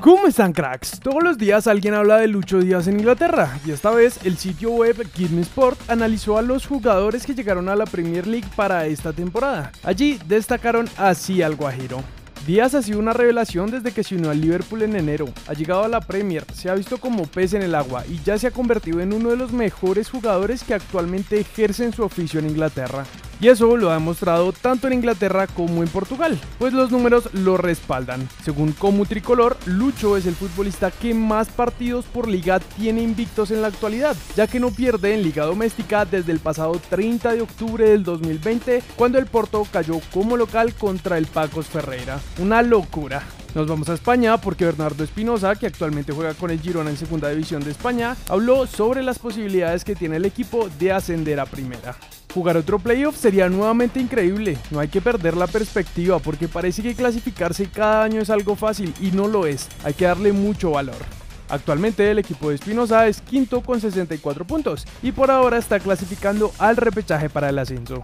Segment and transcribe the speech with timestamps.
[0.00, 0.98] ¿Cómo están cracks?
[0.98, 4.70] Todos los días alguien habla de Lucho Díaz en Inglaterra y esta vez el sitio
[4.70, 9.12] web Kidney Sport analizó a los jugadores que llegaron a la Premier League para esta
[9.12, 9.72] temporada.
[9.82, 12.02] Allí destacaron así al Guajiro.
[12.46, 15.26] Díaz ha sido una revelación desde que se unió al Liverpool en enero.
[15.46, 18.38] Ha llegado a la Premier, se ha visto como pez en el agua y ya
[18.38, 22.48] se ha convertido en uno de los mejores jugadores que actualmente ejercen su oficio en
[22.48, 23.04] Inglaterra.
[23.40, 27.56] Y eso lo ha demostrado tanto en Inglaterra como en Portugal, pues los números lo
[27.56, 28.28] respaldan.
[28.44, 33.62] Según Comu Tricolor, Lucho es el futbolista que más partidos por liga tiene invictos en
[33.62, 37.88] la actualidad, ya que no pierde en liga doméstica desde el pasado 30 de octubre
[37.88, 42.20] del 2020, cuando el Porto cayó como local contra el Pacos Ferreira.
[42.38, 43.22] Una locura.
[43.54, 47.30] Nos vamos a España porque Bernardo Espinosa, que actualmente juega con el Girona en Segunda
[47.30, 51.96] División de España, habló sobre las posibilidades que tiene el equipo de ascender a Primera.
[52.34, 56.94] Jugar otro playoff sería nuevamente increíble, no hay que perder la perspectiva porque parece que
[56.94, 60.94] clasificarse cada año es algo fácil y no lo es, hay que darle mucho valor.
[61.48, 66.52] Actualmente el equipo de Espinosa es quinto con 64 puntos y por ahora está clasificando
[66.58, 68.00] al repechaje para el ascenso.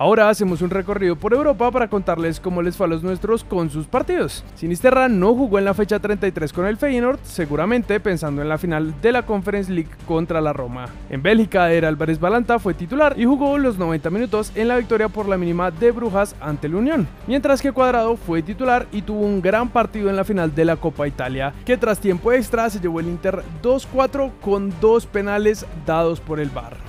[0.00, 3.68] Ahora hacemos un recorrido por Europa para contarles cómo les fue a los nuestros con
[3.68, 4.44] sus partidos.
[4.54, 8.94] Sinisterra no jugó en la fecha 33 con el Feyenoord, seguramente pensando en la final
[9.02, 10.86] de la Conference League contra la Roma.
[11.10, 15.08] En Bélgica, era Álvarez Balanta fue titular y jugó los 90 minutos en la victoria
[15.08, 19.26] por la mínima de Brujas ante la Unión, mientras que Cuadrado fue titular y tuvo
[19.26, 22.78] un gran partido en la final de la Copa Italia, que tras tiempo extra se
[22.78, 26.87] llevó el Inter 2-4 con dos penales dados por el VAR.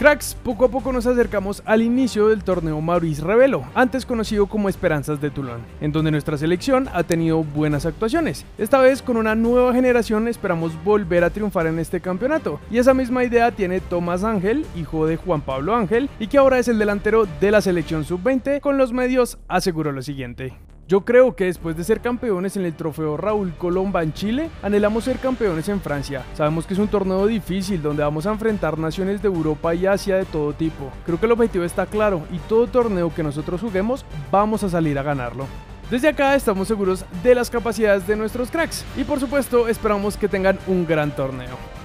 [0.00, 4.70] Cracks, poco a poco nos acercamos al inicio del torneo Maurice Revelo, antes conocido como
[4.70, 8.46] Esperanzas de Toulon, en donde nuestra selección ha tenido buenas actuaciones.
[8.56, 12.94] Esta vez con una nueva generación esperamos volver a triunfar en este campeonato, y esa
[12.94, 16.78] misma idea tiene Tomás Ángel, hijo de Juan Pablo Ángel, y que ahora es el
[16.78, 20.54] delantero de la selección sub-20, con los medios aseguró lo siguiente.
[20.90, 25.04] Yo creo que después de ser campeones en el trofeo Raúl Colomba en Chile, anhelamos
[25.04, 26.24] ser campeones en Francia.
[26.34, 30.16] Sabemos que es un torneo difícil donde vamos a enfrentar naciones de Europa y Asia
[30.16, 30.90] de todo tipo.
[31.06, 34.98] Creo que el objetivo está claro y todo torneo que nosotros juguemos vamos a salir
[34.98, 35.46] a ganarlo.
[35.92, 40.26] Desde acá estamos seguros de las capacidades de nuestros cracks y por supuesto esperamos que
[40.26, 41.79] tengan un gran torneo.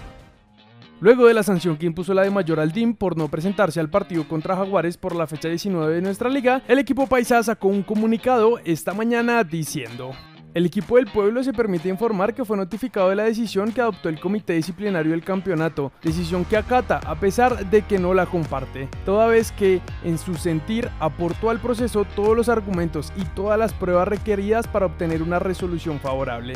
[1.02, 4.28] Luego de la sanción que impuso la de Mayor Aldín por no presentarse al partido
[4.28, 8.60] contra Jaguares por la fecha 19 de nuestra liga, el equipo paisa sacó un comunicado
[8.64, 10.12] esta mañana diciendo
[10.56, 14.08] el equipo del pueblo se permite informar que fue notificado de la decisión que adoptó
[14.08, 18.88] el comité disciplinario del campeonato, decisión que acata a pesar de que no la comparte,
[19.04, 23.74] toda vez que, en su sentir, aportó al proceso todos los argumentos y todas las
[23.74, 26.54] pruebas requeridas para obtener una resolución favorable.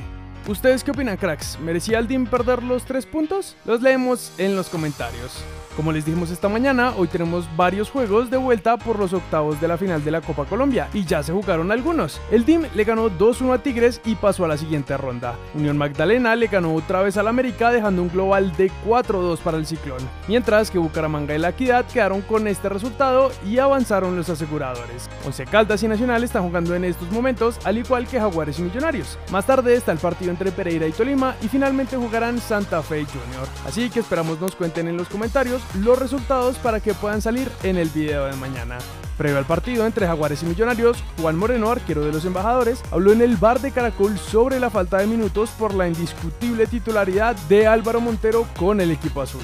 [0.48, 1.60] ¿Ustedes qué opinan, cracks?
[1.60, 3.56] ¿Merecía Aldin perder los tres puntos?
[3.66, 5.44] Los leemos en los comentarios.
[5.76, 9.68] Como les dijimos esta mañana, hoy tenemos varios juegos de vuelta por los octavos de
[9.70, 12.20] la final de la Copa Colombia y ya se jugaron algunos.
[12.32, 15.36] El DIM le ganó 2-1 a Tigres y pasó a la siguiente ronda.
[15.56, 19.66] Unión Magdalena le ganó otra vez al América dejando un global de 4-2 para el
[19.66, 25.10] Ciclón, mientras que Bucaramanga y La Equidad quedaron con este resultado y avanzaron los aseguradores.
[25.26, 29.18] Once Caldas y Nacional están jugando en estos momentos, al igual que Jaguares y Millonarios.
[29.32, 33.48] Más tarde está el entre Pereira y Tolima y finalmente jugarán Santa Fe Junior.
[33.66, 37.78] Así que esperamos nos cuenten en los comentarios los resultados para que puedan salir en
[37.78, 38.78] el video de mañana.
[39.18, 43.22] Previo al partido entre Jaguares y Millonarios, Juan Moreno, arquero de los embajadores, habló en
[43.22, 48.00] el bar de Caracol sobre la falta de minutos por la indiscutible titularidad de Álvaro
[48.00, 49.44] Montero con el equipo azul.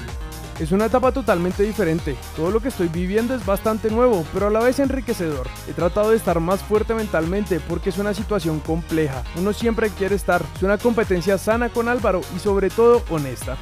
[0.58, 2.16] Es una etapa totalmente diferente.
[2.34, 5.46] Todo lo que estoy viviendo es bastante nuevo, pero a la vez enriquecedor.
[5.68, 9.22] He tratado de estar más fuerte mentalmente porque es una situación compleja.
[9.36, 10.42] Uno siempre quiere estar.
[10.56, 13.58] Es una competencia sana con Álvaro y sobre todo honesta.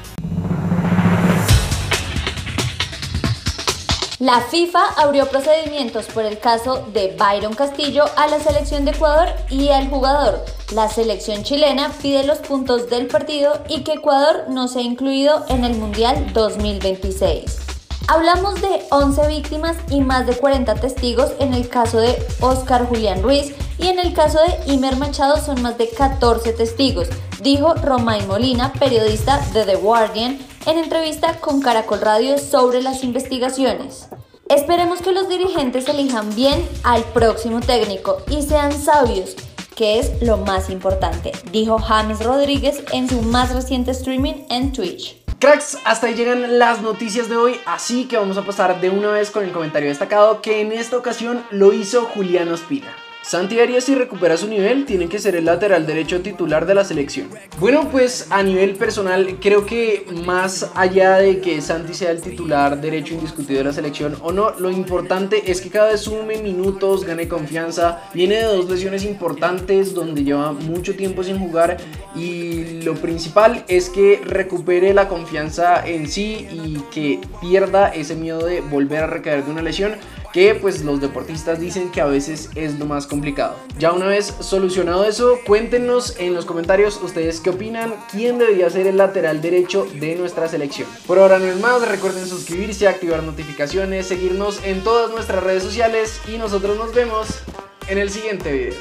[4.25, 9.27] La FIFA abrió procedimientos por el caso de Byron Castillo a la selección de Ecuador
[9.51, 10.43] y al jugador.
[10.73, 15.63] La selección chilena pide los puntos del partido y que Ecuador no sea incluido en
[15.63, 17.59] el Mundial 2026.
[18.07, 23.21] Hablamos de 11 víctimas y más de 40 testigos en el caso de Oscar Julián
[23.21, 27.09] Ruiz y en el caso de Imer Machado son más de 14 testigos,
[27.43, 34.07] dijo Romain Molina, periodista de The Guardian, en entrevista con Caracol Radio sobre las investigaciones.
[34.49, 39.35] Esperemos que los dirigentes elijan bien al próximo técnico y sean sabios,
[39.75, 45.21] que es lo más importante, dijo James Rodríguez en su más reciente streaming en Twitch.
[45.39, 49.11] Cracks, hasta ahí llegan las noticias de hoy, así que vamos a pasar de una
[49.11, 52.95] vez con el comentario destacado que en esta ocasión lo hizo Julián Ospina.
[53.27, 56.85] Santi Arias si recupera su nivel tiene que ser el lateral derecho titular de la
[56.85, 57.27] selección.
[57.59, 62.79] Bueno, pues a nivel personal creo que más allá de que Santi sea el titular
[62.79, 67.03] derecho indiscutido de la selección o no, lo importante es que cada vez sume minutos,
[67.03, 71.77] gane confianza, viene de dos lesiones importantes donde lleva mucho tiempo sin jugar
[72.15, 78.45] y lo principal es que recupere la confianza en sí y que pierda ese miedo
[78.45, 79.95] de volver a recaer de una lesión
[80.35, 83.55] que pues los deportistas dicen que a veces es lo más complicado.
[83.79, 88.85] Ya una vez solucionado eso, cuéntenos en los comentarios ustedes qué opinan, quién debería ser
[88.85, 90.89] el lateral derecho de nuestra selección.
[91.07, 96.19] Por ahora no es más, recuerden suscribirse, activar notificaciones, seguirnos en todas nuestras redes sociales
[96.27, 97.39] y nosotros nos vemos
[97.87, 98.75] en el siguiente video.